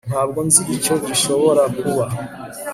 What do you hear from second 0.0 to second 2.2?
ntabwo nzi icyo gishobora kuba